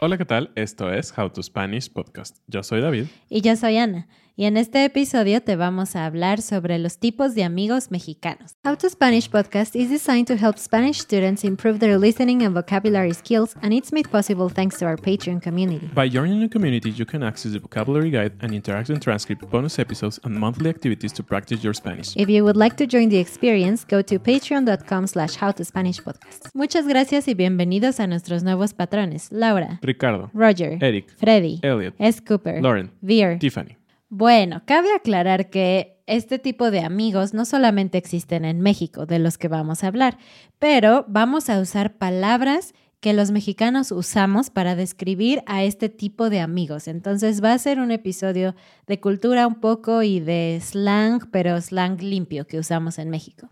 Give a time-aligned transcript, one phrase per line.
[0.00, 0.52] Hola, ¿qué tal?
[0.54, 2.36] Esto es How to Spanish Podcast.
[2.46, 3.06] Yo soy David.
[3.28, 4.06] Y yo soy Ana.
[4.38, 8.54] Y en este episodio te vamos a hablar sobre los tipos de amigos mexicanos.
[8.64, 13.12] How to Spanish podcast is designed to help Spanish students improve their listening and vocabulary
[13.14, 15.90] skills, and it's made possible thanks to our Patreon community.
[15.92, 20.20] By joining the community, you can access the vocabulary guide and interactive transcript, bonus episodes,
[20.22, 22.14] and monthly activities to practice your Spanish.
[22.14, 26.54] If you would like to join the experience, go to patreon.com slash howtospanishpodcast.
[26.54, 29.32] Muchas gracias y bienvenidos a nuestros nuevos patrones.
[29.32, 32.22] Laura, Ricardo, Roger, Eric, Freddy, Elliot, S.
[32.22, 33.76] Cooper, Lauren, Veer, Tiffany.
[34.10, 39.38] Bueno, cabe aclarar que este tipo de amigos no solamente existen en México, de los
[39.38, 40.18] que vamos a hablar,
[40.58, 46.40] pero vamos a usar palabras que los mexicanos usamos para describir a este tipo de
[46.40, 46.88] amigos.
[46.88, 48.54] Entonces va a ser un episodio
[48.86, 53.48] de cultura un poco y de slang, pero slang limpio que usamos en México.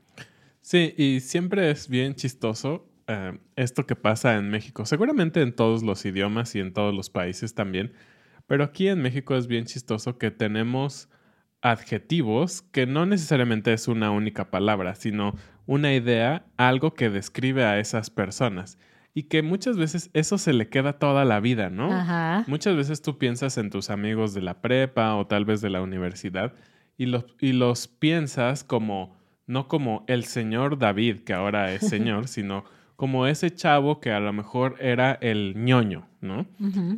[0.61, 4.87] Sí, y siempre es bien chistoso eh, esto que pasa en México.
[4.87, 7.93] Seguramente en todos los idiomas y en todos los países también
[8.47, 11.09] pero aquí en México es bien chistoso que tenemos
[11.63, 15.35] adjetivos que no necesariamente es una única palabra, sino
[15.67, 18.79] una idea, algo que describe a esas personas.
[19.15, 21.91] Y que muchas veces eso se le queda toda la vida, ¿no?
[21.91, 22.45] Ajá.
[22.47, 25.81] Muchas veces tú piensas en tus amigos de la prepa o tal vez de la
[25.81, 26.53] universidad
[26.99, 29.17] y los, y los piensas como,
[29.47, 32.65] no como el señor David, que ahora es señor, sino
[32.97, 36.47] como ese chavo que a lo mejor era el ñoño, ¿no?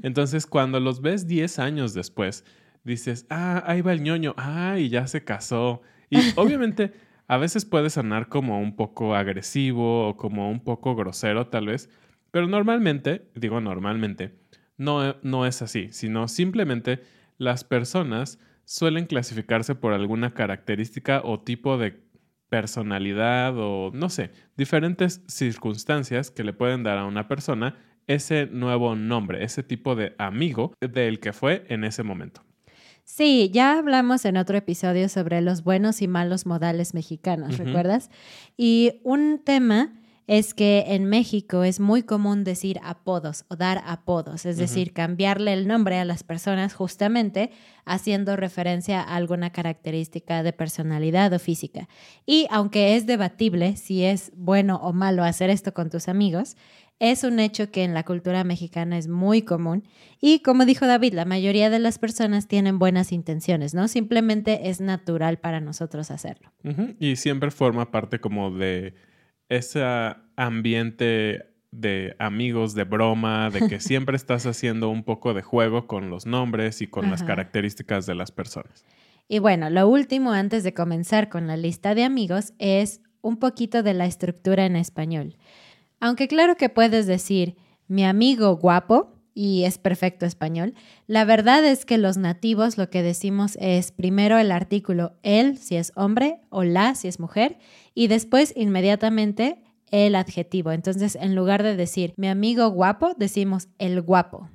[0.02, 2.44] Entonces, cuando los ves 10 años después,
[2.84, 5.82] dices, ah, ahí va el ñoño, ah, y ya se casó.
[6.08, 6.92] Y obviamente
[7.26, 11.90] a veces puede sonar como un poco agresivo o como un poco grosero tal vez,
[12.30, 14.34] pero normalmente, digo normalmente,
[14.76, 17.02] no, no es así, sino simplemente
[17.36, 22.00] las personas suelen clasificarse por alguna característica o tipo de
[22.48, 27.76] personalidad o no sé, diferentes circunstancias que le pueden dar a una persona
[28.06, 32.42] ese nuevo nombre, ese tipo de amigo del que fue en ese momento.
[33.04, 38.10] Sí, ya hablamos en otro episodio sobre los buenos y malos modales mexicanos, ¿recuerdas?
[38.56, 39.94] Y un tema
[40.28, 45.54] es que en México es muy común decir apodos o dar apodos, es decir, cambiarle
[45.54, 47.50] el nombre a las personas justamente
[47.86, 51.88] haciendo referencia a alguna característica de personalidad o física.
[52.26, 56.58] Y aunque es debatible si es bueno o malo hacer esto con tus amigos,
[56.98, 59.84] es un hecho que en la cultura mexicana es muy común
[60.20, 63.88] y como dijo David, la mayoría de las personas tienen buenas intenciones, ¿no?
[63.88, 66.52] Simplemente es natural para nosotros hacerlo.
[66.98, 68.94] Y siempre forma parte como de
[69.48, 69.82] ese
[70.36, 76.10] ambiente de amigos, de broma, de que siempre estás haciendo un poco de juego con
[76.10, 78.84] los nombres y con las características de las personas.
[79.28, 83.82] Y bueno, lo último antes de comenzar con la lista de amigos es un poquito
[83.82, 85.36] de la estructura en español.
[86.00, 87.56] Aunque claro que puedes decir
[87.88, 90.74] mi amigo guapo y es perfecto español.
[91.06, 95.76] La verdad es que los nativos lo que decimos es primero el artículo él si
[95.76, 97.56] es hombre o la si es mujer
[97.94, 99.62] y después inmediatamente
[99.92, 100.72] el adjetivo.
[100.72, 104.50] Entonces, en lugar de decir mi amigo guapo, decimos el guapo.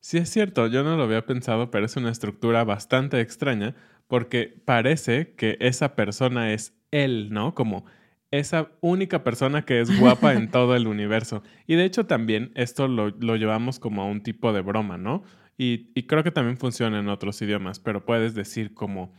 [0.00, 3.76] Sí, es cierto, yo no lo había pensado, pero es una estructura bastante extraña
[4.08, 7.54] porque parece que esa persona es él, ¿no?
[7.54, 7.84] Como
[8.30, 11.42] esa única persona que es guapa en todo el universo.
[11.66, 15.22] Y de hecho también esto lo, llevamos como a un tipo de broma, ¿no?
[15.58, 19.14] Y, y, creo que también funciona en otros idiomas, pero puedes decir como,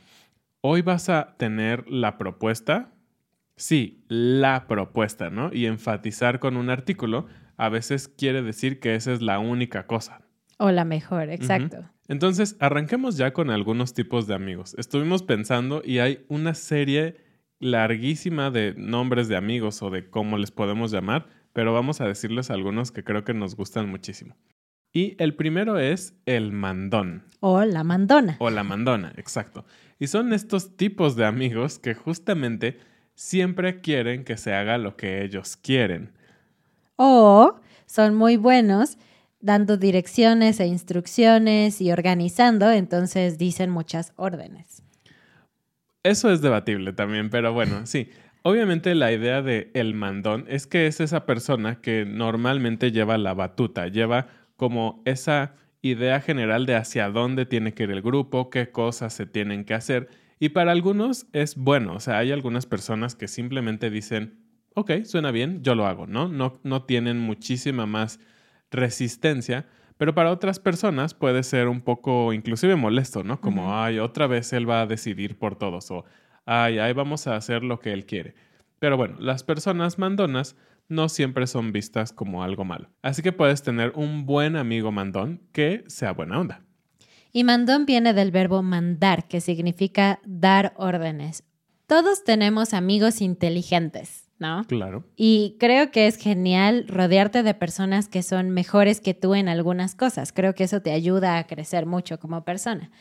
[0.61, 2.93] hoy vas a tener la propuesta.
[3.55, 5.49] Sí, la propuesta, ¿no?
[5.51, 7.25] Y enfatizar con un artículo
[7.57, 10.21] a veces quiere decir que esa es la única cosa.
[10.59, 11.89] O la mejor, exacto.
[12.07, 14.75] Entonces, arranquemos ya con algunos tipos de amigos.
[14.77, 17.17] Estuvimos pensando y hay una serie
[17.59, 22.51] larguísima de nombres de amigos o de cómo les podemos llamar, pero vamos a decirles
[22.51, 24.35] algunos que creo que nos gustan muchísimo.
[24.93, 27.23] Y el primero es el mandón.
[27.39, 28.37] O la mandona.
[28.39, 29.65] O la mandona, exacto.
[29.99, 32.79] Y son estos tipos de amigos que justamente
[33.15, 36.13] siempre quieren que se haga lo que ellos quieren.
[36.95, 38.97] O son muy buenos
[39.39, 44.83] dando direcciones e instrucciones y organizando, entonces dicen muchas órdenes.
[46.03, 48.09] Eso es debatible también, pero bueno, sí.
[48.43, 53.33] Obviamente la idea de el mandón es que es esa persona que normalmente lleva la
[53.33, 58.71] batuta, lleva como esa idea general de hacia dónde tiene que ir el grupo, qué
[58.71, 60.07] cosas se tienen que hacer.
[60.39, 64.39] Y para algunos es bueno, o sea, hay algunas personas que simplemente dicen,
[64.75, 66.29] ok, suena bien, yo lo hago, ¿no?
[66.29, 68.19] No, no tienen muchísima más
[68.69, 69.65] resistencia,
[69.97, 73.41] pero para otras personas puede ser un poco inclusive molesto, ¿no?
[73.41, 76.05] Como, ay, otra vez él va a decidir por todos o,
[76.45, 78.35] ay, ay, vamos a hacer lo que él quiere.
[78.79, 80.55] Pero bueno, las personas mandonas
[80.87, 82.89] no siempre son vistas como algo malo.
[83.01, 86.61] Así que puedes tener un buen amigo mandón que sea buena onda.
[87.31, 91.43] Y mandón viene del verbo mandar, que significa dar órdenes.
[91.87, 94.26] Todos tenemos amigos inteligentes.
[94.39, 94.63] ¿No?
[94.65, 95.03] Claro.
[95.15, 99.95] Y creo que es genial rodearte de personas que son mejores que tú en algunas
[99.95, 100.31] cosas.
[100.31, 102.91] Creo que eso te ayuda a crecer mucho como persona.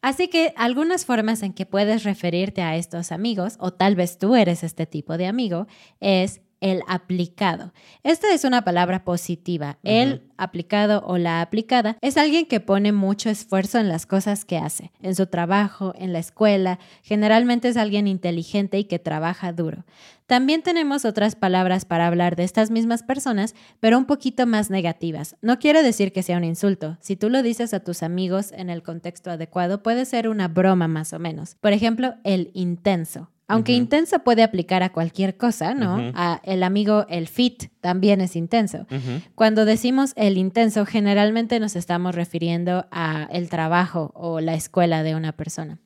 [0.00, 4.36] Así que algunas formas en que puedes referirte a estos amigos, o tal vez tú
[4.36, 5.66] eres este tipo de amigo,
[5.98, 7.72] es el aplicado.
[8.02, 9.78] Esta es una palabra positiva.
[9.82, 14.58] El aplicado o la aplicada es alguien que pone mucho esfuerzo en las cosas que
[14.58, 16.78] hace, en su trabajo, en la escuela.
[17.02, 19.84] Generalmente es alguien inteligente y que trabaja duro.
[20.26, 25.36] También tenemos otras palabras para hablar de estas mismas personas, pero un poquito más negativas.
[25.40, 26.98] No quiere decir que sea un insulto.
[27.00, 30.86] Si tú lo dices a tus amigos en el contexto adecuado, puede ser una broma
[30.86, 31.56] más o menos.
[31.60, 33.30] Por ejemplo, el intenso.
[33.48, 36.12] Aunque intenso puede aplicar a cualquier cosa, ¿no?
[36.14, 38.86] a el amigo, el fit, también es intenso.
[39.34, 45.14] Cuando decimos el intenso, generalmente nos estamos refiriendo a el trabajo o la escuela de
[45.14, 45.78] una persona.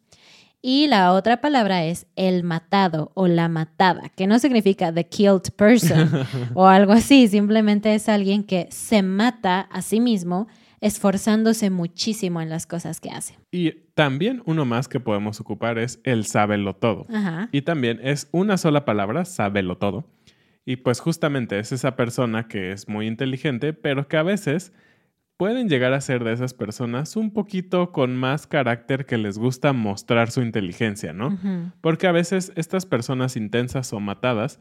[0.64, 5.52] Y la otra palabra es el matado o la matada, que no significa the killed
[5.56, 6.08] person
[6.54, 10.46] o algo así, simplemente es alguien que se mata a sí mismo
[10.82, 13.38] esforzándose muchísimo en las cosas que hace.
[13.52, 17.06] Y también uno más que podemos ocupar es el sábelo todo.
[17.52, 20.04] Y también es una sola palabra, sábelo todo.
[20.66, 24.72] Y pues justamente es esa persona que es muy inteligente, pero que a veces
[25.36, 29.72] pueden llegar a ser de esas personas un poquito con más carácter que les gusta
[29.72, 31.38] mostrar su inteligencia, ¿no?
[31.80, 34.58] Porque a veces estas personas intensas o matadas,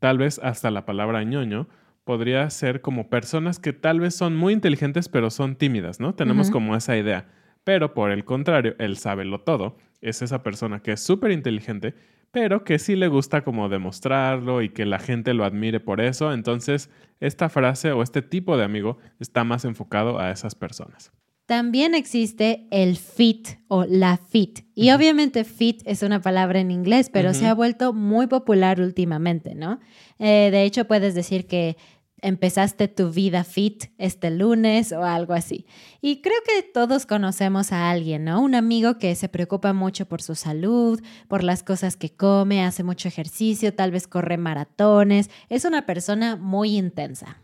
[0.00, 1.66] tal vez hasta la palabra ñoño,
[2.04, 6.14] podría ser como personas que tal vez son muy inteligentes pero son tímidas, ¿no?
[6.14, 7.26] Tenemos como esa idea.
[7.64, 11.94] Pero por el contrario, el lo todo es esa persona que es súper inteligente,
[12.32, 16.32] pero que sí le gusta como demostrarlo y que la gente lo admire por eso.
[16.32, 16.90] Entonces,
[17.20, 21.12] esta frase o este tipo de amigo está más enfocado a esas personas.
[21.46, 24.60] También existe el fit o la fit.
[24.74, 29.54] Y obviamente fit es una palabra en inglés, pero se ha vuelto muy popular últimamente,
[29.54, 29.80] ¿no?
[30.18, 31.76] Eh, de hecho, puedes decir que
[32.22, 35.66] empezaste tu vida fit este lunes o algo así.
[36.00, 38.40] Y creo que todos conocemos a alguien, ¿no?
[38.40, 42.84] Un amigo que se preocupa mucho por su salud, por las cosas que come, hace
[42.84, 45.28] mucho ejercicio, tal vez corre maratones.
[45.48, 47.42] Es una persona muy intensa.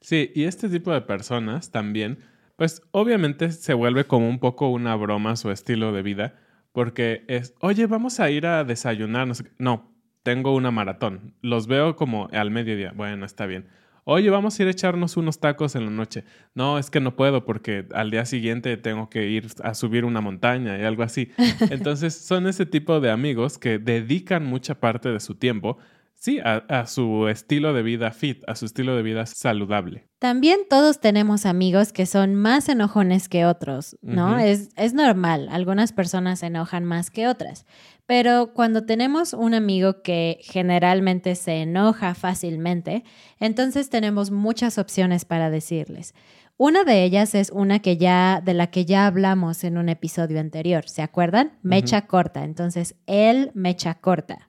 [0.00, 2.18] Sí, y este tipo de personas también,
[2.58, 6.34] pues obviamente se vuelve como un poco una broma su estilo de vida,
[6.72, 9.28] porque es, oye, vamos a ir a desayunar.
[9.58, 11.34] No, tengo una maratón.
[11.40, 12.92] Los veo como al mediodía.
[12.94, 13.68] Bueno, está bien
[14.10, 16.24] oye, vamos a ir a echarnos unos tacos en la noche.
[16.54, 20.22] No, es que no puedo porque al día siguiente tengo que ir a subir una
[20.22, 21.30] montaña y algo así.
[21.70, 25.76] Entonces son ese tipo de amigos que dedican mucha parte de su tiempo
[26.18, 30.08] sí, a, su estilo de vida fit, a su estilo de vida saludable.
[30.18, 34.38] También todos tenemos amigos que son más enojones que otros, ¿no?
[34.38, 37.66] es, es normal, algunas personas se enojan más que otras,
[38.06, 43.04] pero cuando tenemos un amigo que generalmente se enoja fácilmente,
[43.38, 46.14] entonces tenemos muchas opciones para decirles.
[46.60, 50.40] Una de ellas es una que ya, de la que ya hablamos en un episodio
[50.40, 51.52] anterior, ¿se acuerdan?
[51.62, 52.42] Mecha corta.
[52.42, 54.48] Entonces, él mecha corta.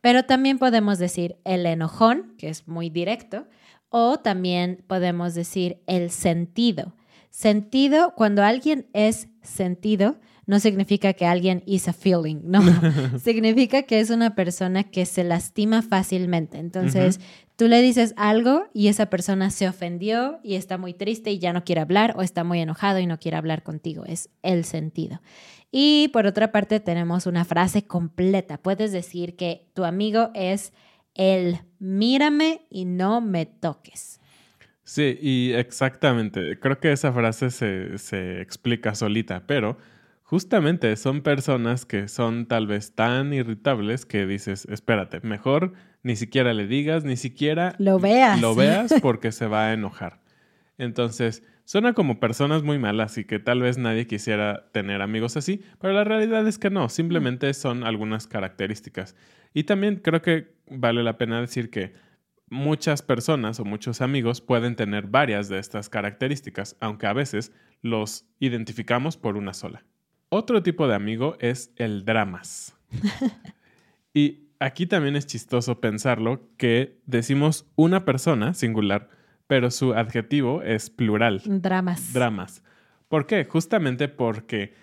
[0.00, 3.46] Pero también podemos decir el enojón, que es muy directo,
[3.90, 6.94] o también podemos decir el sentido.
[7.30, 12.60] Sentido, cuando alguien es sentido, no significa que alguien is a feeling, no,
[13.22, 16.58] significa que es una persona que se lastima fácilmente.
[16.58, 17.20] Entonces,
[17.54, 21.52] tú le dices algo y esa persona se ofendió y está muy triste y ya
[21.52, 24.04] no quiere hablar o está muy enojado y no quiere hablar contigo.
[24.06, 25.20] Es el sentido.
[25.70, 28.58] Y por otra parte tenemos una frase completa.
[28.58, 30.72] Puedes decir que tu amigo es
[31.14, 34.20] el mírame y no me toques.
[34.82, 36.58] Sí, y exactamente.
[36.58, 39.78] Creo que esa frase se, se explica solita, pero
[40.22, 46.54] justamente son personas que son tal vez tan irritables que dices, espérate, mejor ni siquiera
[46.54, 48.40] le digas, ni siquiera lo veas.
[48.40, 50.20] Lo veas porque se va a enojar.
[50.80, 55.62] Entonces, Suena como personas muy malas y que tal vez nadie quisiera tener amigos así,
[55.78, 59.14] pero la realidad es que no, simplemente son algunas características.
[59.54, 61.92] Y también creo que vale la pena decir que
[62.48, 68.26] muchas personas o muchos amigos pueden tener varias de estas características, aunque a veces los
[68.40, 69.84] identificamos por una sola.
[70.28, 72.76] Otro tipo de amigo es el dramas.
[74.12, 79.19] y aquí también es chistoso pensarlo que decimos una persona singular,
[79.50, 81.42] pero su adjetivo es plural.
[81.44, 82.12] Dramas.
[82.12, 82.62] Dramas.
[83.08, 83.44] ¿Por qué?
[83.44, 84.74] Justamente porque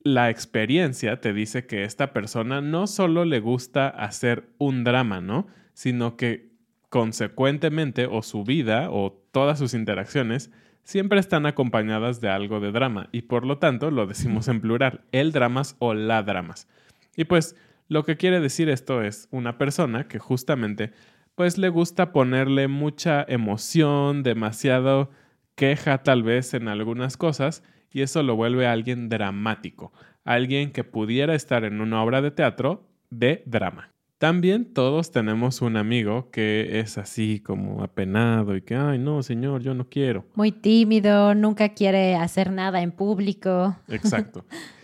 [0.00, 5.46] la experiencia te dice que esta persona no solo le gusta hacer un drama, ¿no?
[5.74, 6.52] Sino que
[6.88, 10.50] consecuentemente o su vida o todas sus interacciones
[10.84, 15.02] siempre están acompañadas de algo de drama y por lo tanto lo decimos en plural,
[15.12, 16.66] el dramas o la dramas.
[17.14, 17.56] Y pues
[17.88, 20.92] lo que quiere decir esto es una persona que justamente
[21.38, 25.08] pues le gusta ponerle mucha emoción, demasiado
[25.54, 29.92] queja tal vez en algunas cosas, y eso lo vuelve a alguien dramático,
[30.24, 33.92] alguien que pudiera estar en una obra de teatro de drama.
[34.18, 39.62] También todos tenemos un amigo que es así como apenado y que, ay, no, señor,
[39.62, 40.26] yo no quiero.
[40.34, 43.76] Muy tímido, nunca quiere hacer nada en público.
[43.86, 44.44] Exacto.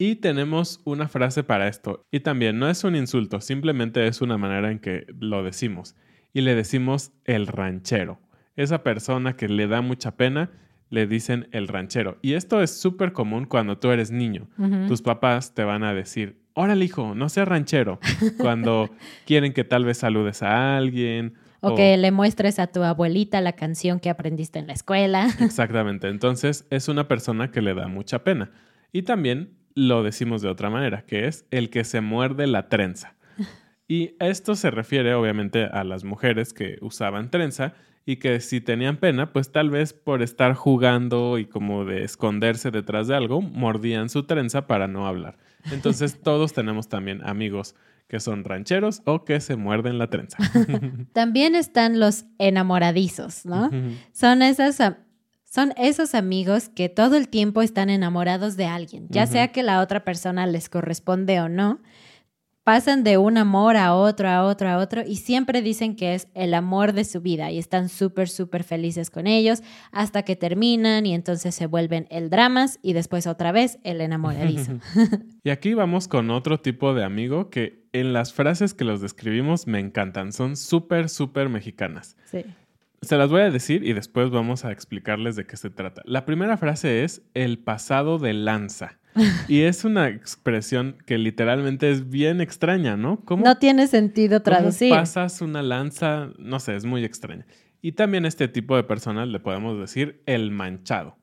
[0.00, 2.06] Y tenemos una frase para esto.
[2.12, 5.96] Y también no es un insulto, simplemente es una manera en que lo decimos.
[6.32, 8.20] Y le decimos el ranchero.
[8.54, 10.52] Esa persona que le da mucha pena,
[10.88, 12.18] le dicen el ranchero.
[12.22, 14.48] Y esto es súper común cuando tú eres niño.
[14.86, 17.98] Tus papás te van a decir, órale hijo, no seas ranchero.
[18.38, 18.90] cuando
[19.26, 21.34] quieren que tal vez saludes a alguien.
[21.60, 25.28] O, o, que le muestres a tu abuelita la canción que aprendiste en la escuela.
[25.40, 26.08] Exactamente.
[26.08, 28.52] Entonces es una persona que le da mucha pena.
[28.92, 33.14] Y también lo decimos de otra manera, que es el que se muerde la trenza.
[33.90, 37.72] Y esto se refiere obviamente a las mujeres que usaban trenza
[38.04, 42.70] y que si tenían pena, pues tal vez por estar jugando y como de esconderse
[42.70, 45.38] detrás de algo, mordían su trenza para no hablar.
[45.72, 47.74] Entonces todos tenemos también amigos
[48.08, 50.38] que son rancheros o que se muerden la trenza.
[51.12, 53.70] También están los enamoradizos, ¿no?
[54.12, 54.80] Son esas
[55.48, 59.80] son esos amigos que todo el tiempo están enamorados de alguien, ya sea que la
[59.80, 61.80] otra persona les corresponde o no.
[62.64, 66.28] Pasan de un amor a otro, a otro, a otro y siempre dicen que es
[66.34, 71.06] el amor de su vida y están súper, súper felices con ellos hasta que terminan
[71.06, 74.80] y entonces se vuelven el dramas y después otra vez el enamoradizo.
[75.44, 79.66] y aquí vamos con otro tipo de amigo que en las frases que los describimos
[79.66, 82.18] me encantan, son súper, súper mexicanas.
[82.26, 82.44] Sí.
[83.02, 86.02] Se las voy a decir y después vamos a explicarles de qué se trata.
[86.04, 88.98] La primera frase es el pasado de lanza.
[89.48, 93.22] Y es una expresión que literalmente es bien extraña, ¿no?
[93.28, 94.90] no tiene sentido traducir.
[94.90, 97.46] ¿cómo pasas una lanza, no sé, es muy extraña.
[97.80, 101.16] Y también este tipo de personas le podemos decir el manchado.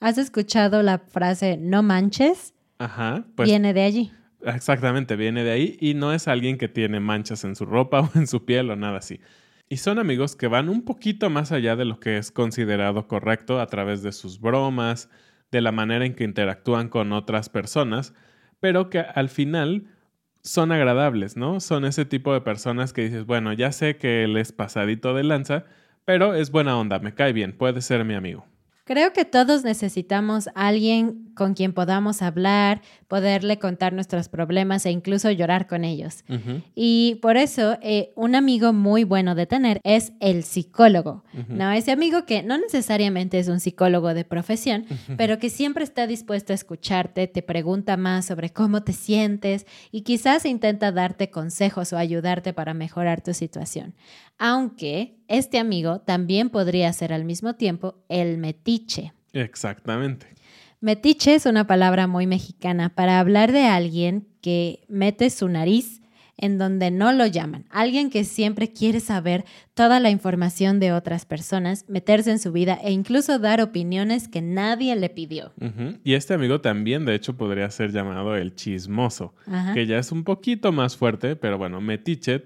[0.00, 2.54] ¿Has escuchado la frase no manches?
[2.78, 3.24] Ajá.
[3.34, 4.12] Pues, viene de allí.
[4.42, 8.10] Exactamente, viene de ahí y no es alguien que tiene manchas en su ropa o
[8.14, 9.20] en su piel o nada así.
[9.68, 13.60] Y son amigos que van un poquito más allá de lo que es considerado correcto
[13.60, 15.08] a través de sus bromas,
[15.50, 18.14] de la manera en que interactúan con otras personas,
[18.60, 19.88] pero que al final
[20.42, 21.58] son agradables, ¿no?
[21.58, 25.24] Son ese tipo de personas que dices, bueno, ya sé que él es pasadito de
[25.24, 25.64] lanza,
[26.04, 28.46] pero es buena onda, me cae bien, puede ser mi amigo.
[28.84, 34.90] Creo que todos necesitamos a alguien con quien podamos hablar, poderle contar nuestros problemas e
[34.90, 36.24] incluso llorar con ellos.
[36.74, 41.70] Y por eso, eh, un amigo muy bueno de tener es el psicólogo, ¿no?
[41.70, 46.52] Ese amigo que no necesariamente es un psicólogo de profesión, pero que siempre está dispuesto
[46.52, 51.98] a escucharte, te pregunta más sobre cómo te sientes y quizás intenta darte consejos o
[51.98, 53.94] ayudarte para mejorar tu situación.
[54.38, 59.12] Aunque este amigo también podría ser al mismo tiempo el metiche.
[59.32, 60.35] Exactamente.
[60.80, 66.02] Metiche es una palabra muy mexicana para hablar de alguien que mete su nariz
[66.38, 67.64] en donde no lo llaman.
[67.70, 72.78] Alguien que siempre quiere saber toda la información de otras personas, meterse en su vida
[72.82, 75.52] e incluso dar opiniones que nadie le pidió.
[76.04, 79.34] Y este amigo también, de hecho, podría ser llamado el chismoso,
[79.72, 82.42] que ya es un poquito más fuerte, pero bueno, metiche,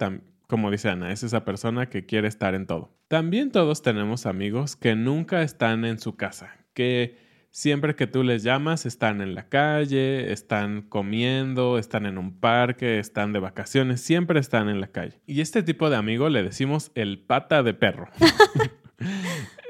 [0.46, 2.96] como dice Ana, es esa persona que quiere estar en todo.
[3.08, 8.44] También todos tenemos amigos que nunca están en su casa, que Siempre que tú les
[8.44, 14.38] llamas, están en la calle, están comiendo, están en un parque, están de vacaciones, siempre
[14.38, 15.20] están en la calle.
[15.26, 18.08] Y este tipo de amigo le decimos el pata de perro.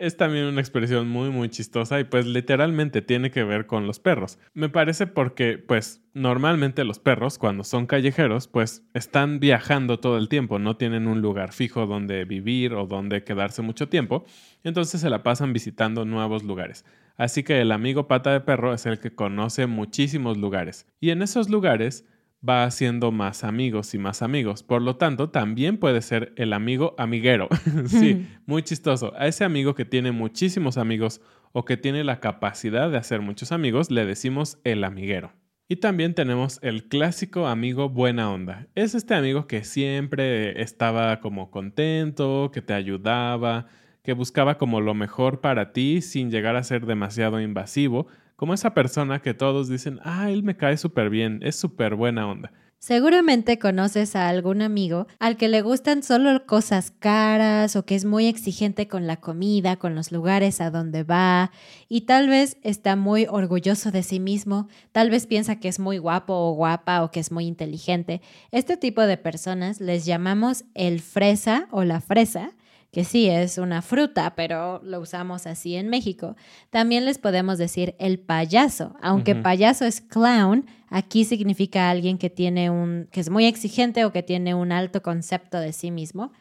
[0.01, 4.01] es también una expresión muy muy chistosa y pues literalmente tiene que ver con los
[4.01, 4.39] perros.
[4.55, 10.29] Me parece porque pues normalmente los perros cuando son callejeros pues están viajando todo el
[10.29, 14.25] tiempo, no tienen un lugar fijo donde vivir o donde quedarse mucho tiempo,
[14.65, 16.85] entonces se la pasan visitando nuevos lugares.
[17.21, 20.87] Así que el amigo pata de perro es el que conoce muchísimos lugares.
[21.01, 22.07] Y en esos lugares
[22.43, 24.63] va haciendo más amigos y más amigos.
[24.63, 27.51] Por lo tanto, también puede ser el amigo amiguero.
[27.89, 29.13] sí, muy chistoso.
[29.19, 31.21] A ese amigo que tiene muchísimos amigos
[31.53, 35.35] o que tiene la capacidad de hacer muchos amigos, le decimos el amiguero.
[35.69, 38.67] Y también tenemos el clásico amigo buena onda.
[38.75, 43.67] Es este amigo que siempre estaba como contento, que te ayudaba,
[44.03, 48.73] que buscaba como lo mejor para ti sin llegar a ser demasiado invasivo, como esa
[48.73, 52.53] persona que todos dicen, ah, él me cae súper bien, es súper buena onda.
[52.83, 58.07] Seguramente conoces a algún amigo al que le gustan solo cosas caras o que es
[58.07, 61.51] muy exigente con la comida, con los lugares a donde va
[61.91, 65.99] y tal vez está muy orgulloso de sí mismo, tal vez piensa que es muy
[65.99, 68.23] guapo o guapa o que es muy inteligente.
[68.51, 72.53] Este tipo de personas les llamamos el fresa o la fresa
[72.91, 76.37] que sí es una fruta, pero lo usamos así en México.
[76.71, 82.69] También les podemos decir el payaso, aunque payaso es clown, aquí significa alguien que tiene
[82.69, 86.33] un que es muy exigente o que tiene un alto concepto de sí mismo.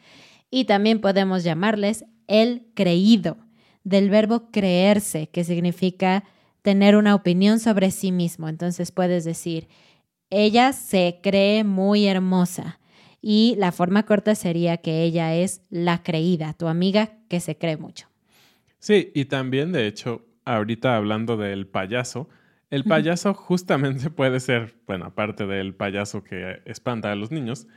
[0.49, 3.37] Y también podemos llamarles el creído,
[3.83, 6.23] del verbo creerse, que significa
[6.63, 8.49] tener una opinión sobre sí mismo.
[8.49, 9.67] Entonces puedes decir,
[10.31, 12.78] ella se cree muy hermosa
[13.21, 17.77] y la forma corta sería que ella es la creída, tu amiga que se cree
[17.77, 18.07] mucho.
[18.79, 22.29] Sí, y también de hecho, ahorita hablando del payaso,
[22.69, 27.67] el payaso justamente puede ser, bueno, aparte del payaso que espanta a los niños,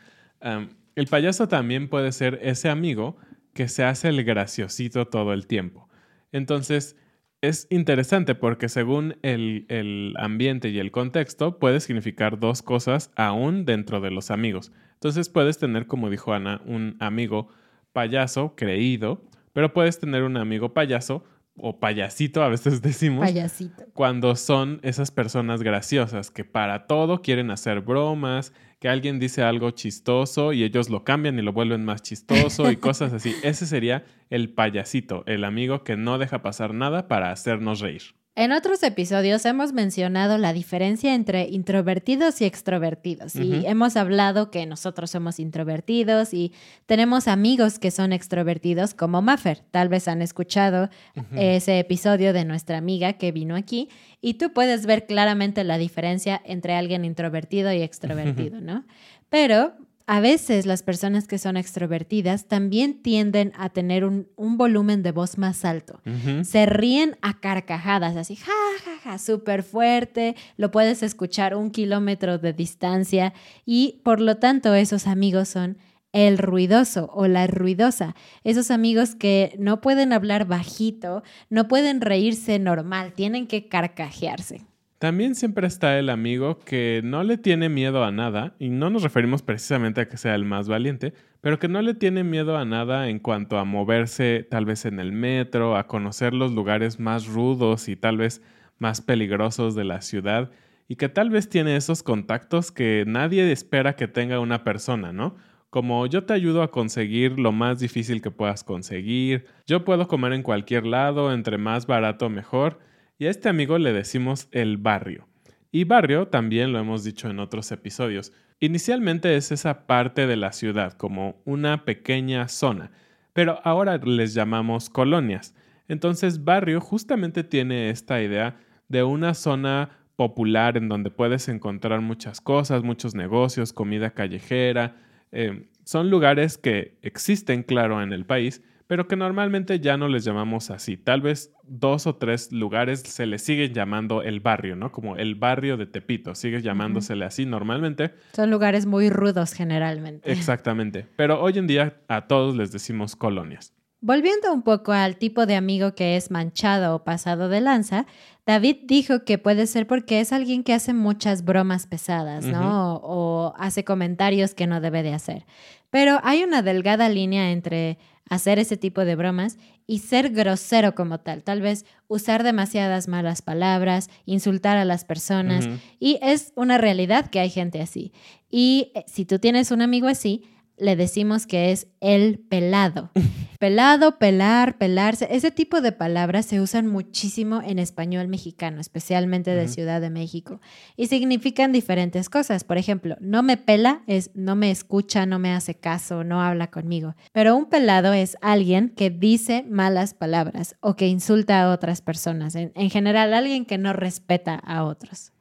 [0.94, 3.16] el payaso también puede ser ese amigo
[3.55, 5.88] que se hace el graciosito todo el tiempo.
[6.33, 6.96] Entonces,
[7.42, 13.64] es interesante porque según el, el, ambiente y el contexto puede significar dos cosas aún
[13.64, 14.72] dentro de los amigos.
[15.03, 17.49] Entonces puedes tener, como dijo Ana, un amigo
[17.93, 19.21] payaso creído,
[19.53, 21.25] pero puedes tener un amigo payaso
[21.57, 23.83] o payasito, a veces decimos, payasito.
[23.95, 29.73] cuando son esas personas graciosas que para todo quieren hacer bromas, que alguien dice algo
[29.73, 33.35] chistoso y ellos lo cambian y lo vuelven más chistoso y cosas así.
[33.43, 38.15] Ese sería el payasito, el amigo que no deja pasar nada para hacernos reír.
[38.35, 44.64] En otros episodios hemos mencionado la diferencia entre introvertidos y extrovertidos y hemos hablado que
[44.64, 46.55] nosotros somos introvertidos y
[46.87, 49.59] tenemos amigos que son extrovertidos como Maffer.
[49.71, 50.88] Tal vez han escuchado
[51.37, 53.90] ese episodio de nuestra amiga que vino aquí
[54.23, 58.87] y tú puedes ver claramente la diferencia entre alguien introvertido y extrovertido, ¿no?
[59.29, 59.75] Pero
[60.12, 65.38] a veces las personas que son extrovertidas también tienden a tener un, volumen de voz
[65.38, 66.03] más alto.
[66.42, 68.53] Se ríen a carcajadas, así, ja,
[68.85, 73.33] ja, ja, súper fuerte, lo puedes escuchar un kilómetro de distancia
[73.64, 75.79] y por lo tanto esos amigos son
[76.12, 82.59] el ruidoso o la ruidosa, esos amigos que no pueden hablar bajito, no pueden reírse
[82.59, 84.61] normal, tienen que carcajearse.
[85.03, 89.03] También siempre está el amigo que no le tiene miedo a nada, y no nos
[89.03, 92.65] referimos precisamente a que sea el más valiente, pero que no le tiene miedo a
[92.65, 97.27] nada en cuanto a moverse tal vez en el metro, a conocer los lugares más
[97.27, 98.43] rudos y tal vez
[98.79, 100.53] más peligrosos de la ciudad,
[100.87, 105.35] y que tal vez tiene esos contactos que nadie espera que tenga una persona, ¿no?
[105.69, 110.33] Como yo te ayudo a conseguir lo más difícil que puedas conseguir, yo puedo comer
[110.33, 112.79] en cualquier lado, entre más barato mejor,
[113.18, 115.29] Y a este amigo le decimos el barrio.
[115.70, 118.33] Y barrio también lo hemos dicho en otros episodios.
[118.61, 122.92] Inicialmente es esa parte de la ciudad, como una pequeña zona,
[123.33, 125.55] pero ahora les llamamos colonias.
[125.88, 128.57] Entonces barrio justamente tiene esta idea
[128.88, 134.96] de una zona popular en donde puedes encontrar muchas cosas, muchos negocios, comida callejera.
[135.33, 140.25] Eh, son lugares que existen, claro, en el país, pero que normalmente ya no les
[140.25, 140.97] llamamos así.
[140.97, 144.92] Tal vez dos o tres lugares se les siguen llamando el barrio, ¿no?
[144.92, 148.14] Como el barrio de Tepito, sigue llamándosele así normalmente.
[148.33, 150.31] Son lugares muy rudos generalmente.
[150.31, 153.75] Exactamente, pero hoy en día a todos les decimos colonias.
[154.05, 158.05] Volviendo un poco al tipo de amigo que es manchado o pasado de lanza,
[158.45, 162.97] David dijo que puede ser porque es alguien que hace muchas bromas pesadas, ¿no?
[162.97, 165.47] o, hace comentarios que no debe de hacer.
[165.91, 167.97] Pero hay una delgada línea entre
[168.29, 171.45] hacer ese tipo de bromas y ser grosero como tal.
[171.45, 175.69] Tal vez usar demasiadas malas palabras, insultar a las personas.
[176.01, 178.12] Y es una realidad que hay gente así.
[178.51, 180.43] Y eh, si tú tienes un amigo así,
[180.83, 183.11] le decimos que es el pelado.
[183.59, 185.29] Pelado, pelar, pelarse.
[185.31, 190.61] Ese tipo de palabras se usan muchísimo en español mexicano, especialmente de Ciudad de México.
[190.97, 192.64] Y significan diferentes cosas.
[192.64, 196.73] Por ejemplo, no me pela es no me escucha, no me hace caso, no habla
[196.73, 197.14] conmigo.
[197.33, 202.57] Pero un pelado es alguien que dice malas palabras o que insulta a otras personas.
[202.57, 205.32] En, en general, alguien que no respeta a otros.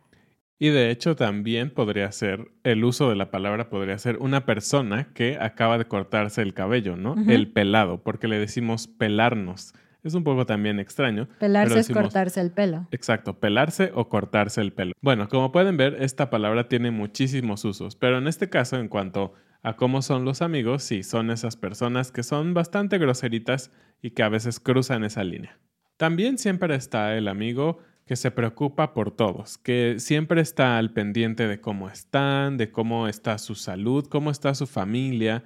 [0.62, 5.12] Y de hecho también podría ser, el uso de la palabra podría ser una persona
[5.15, 7.15] que acaba de cortarse el cabello, ¿no?
[7.28, 9.74] El pelado, porque le decimos pelarnos.
[10.04, 11.28] Es un poco también extraño.
[11.39, 12.88] Pelarse es cortarse el pelo.
[12.91, 14.93] Exacto, pelarse o cortarse el pelo.
[15.02, 19.34] Bueno, como pueden ver, esta palabra tiene muchísimos usos, pero en este caso, en cuanto
[19.63, 24.21] a cómo son los amigos, sí, son esas personas que son bastante groseritas y que
[24.21, 25.58] a veces cruzan esa línea.
[25.97, 27.80] También siempre está el amigo
[28.12, 33.08] que se preocupa por todos, que siempre está al pendiente de cómo están, de cómo
[33.08, 35.45] está su salud, cómo está su familia,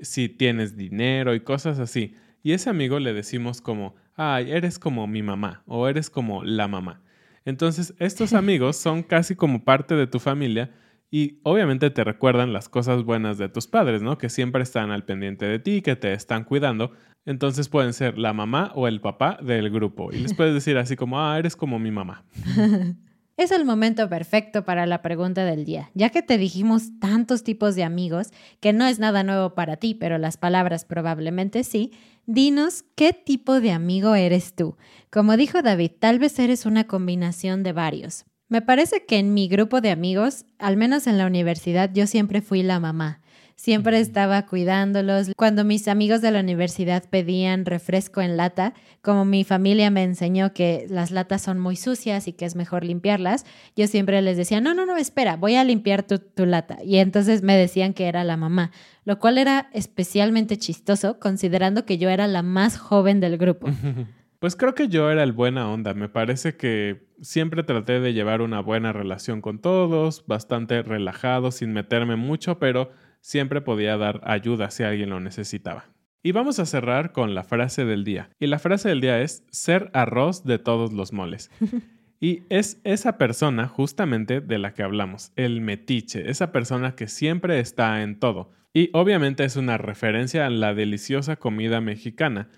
[0.00, 2.14] si tienes dinero y cosas así.
[2.42, 6.66] Y ese amigo le decimos como, ay, eres como mi mamá o eres como la
[6.66, 7.02] mamá.
[7.44, 10.70] Entonces, estos amigos son casi como parte de tu familia
[11.10, 14.16] y obviamente te recuerdan las cosas buenas de tus padres, ¿no?
[14.16, 16.92] Que siempre están al pendiente de ti, que te están cuidando.
[17.24, 20.12] Entonces pueden ser la mamá o el papá del grupo.
[20.12, 22.24] Y les puedes decir así como, ah, eres como mi mamá.
[23.38, 27.76] Es el momento perfecto para la pregunta del día, ya que te dijimos tantos tipos
[27.76, 31.92] de amigos, que no es nada nuevo para ti, pero las palabras probablemente sí,
[32.26, 34.76] dinos qué tipo de amigo eres tú.
[35.08, 38.24] Como dijo David, tal vez eres una combinación de varios.
[38.48, 42.42] Me parece que en mi grupo de amigos, al menos en la universidad, yo siempre
[42.42, 43.20] fui la mamá.
[43.58, 45.32] Siempre estaba cuidándolos.
[45.36, 50.52] Cuando mis amigos de la universidad pedían refresco en lata, como mi familia me enseñó
[50.54, 53.44] que las latas son muy sucias y que es mejor limpiarlas,
[53.74, 56.78] yo siempre les decía, no, no, no, espera, voy a limpiar tu, tu lata.
[56.84, 58.70] Y entonces me decían que era la mamá,
[59.04, 63.66] lo cual era especialmente chistoso considerando que yo era la más joven del grupo.
[64.38, 65.94] Pues creo que yo era el buena onda.
[65.94, 71.72] Me parece que siempre traté de llevar una buena relación con todos, bastante relajado, sin
[71.72, 75.86] meterme mucho, pero siempre podía dar ayuda si alguien lo necesitaba.
[76.22, 78.30] Y vamos a cerrar con la frase del día.
[78.40, 81.50] Y la frase del día es ser arroz de todos los moles.
[82.20, 87.60] Y es esa persona justamente de la que hablamos, el metiche, esa persona que siempre
[87.60, 88.50] está en todo.
[88.74, 92.48] Y obviamente es una referencia a la deliciosa comida mexicana,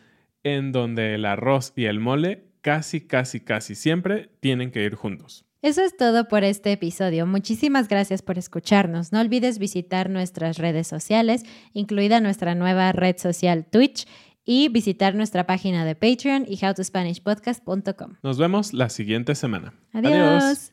[0.43, 5.45] en donde el arroz y el mole casi, casi, casi siempre tienen que ir juntos.
[5.63, 7.27] Eso es todo por este episodio.
[7.27, 9.13] Muchísimas gracias por escucharnos.
[9.13, 11.45] No olvides visitar nuestras redes sociales,
[11.75, 14.07] incluida nuestra nueva red social Twitch,
[14.45, 18.17] y visitar nuestra página de Patreon y howtospanishpodcast.com.
[18.23, 19.75] Nos vemos la siguiente semana.
[19.93, 20.73] Adiós.